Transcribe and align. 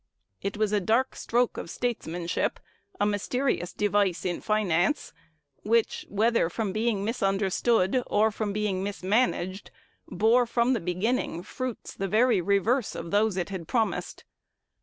It 0.41 0.57
was 0.57 0.71
a 0.71 0.79
dark 0.81 1.15
stroke 1.15 1.57
of 1.57 1.69
statesmanship, 1.69 2.59
a 2.99 3.05
mysterious 3.05 3.71
device 3.71 4.25
in 4.25 4.41
finance, 4.41 5.13
which, 5.61 6.07
whether 6.09 6.49
from 6.49 6.73
being 6.73 7.05
misunderstood, 7.05 8.01
or 8.07 8.31
from 8.31 8.51
being 8.51 8.81
mismanaged, 8.83 9.69
bore 10.07 10.47
from 10.47 10.73
the 10.73 10.79
beginning 10.79 11.43
fruits 11.43 11.93
the 11.93 12.07
very 12.07 12.41
reverse 12.41 12.95
of 12.95 13.11
those 13.11 13.37
it 13.37 13.49
had 13.49 13.67
promised. 13.67 14.23